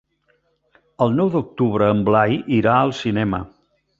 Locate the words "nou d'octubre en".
1.19-2.03